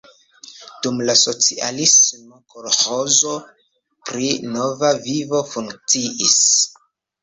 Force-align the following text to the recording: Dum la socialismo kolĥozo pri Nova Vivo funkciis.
Dum 0.87 1.03
la 1.09 1.15
socialismo 1.23 2.41
kolĥozo 2.55 3.37
pri 4.11 4.35
Nova 4.59 4.93
Vivo 5.09 5.47
funkciis. 5.55 6.39